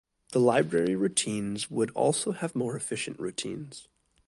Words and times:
The 0.31 0.39
library 0.39 0.95
routines 0.95 1.69
would 1.69 1.91
also 1.91 2.31
have 2.31 2.55
more 2.55 2.75
efficient 2.75 3.19
routines. 3.19 3.87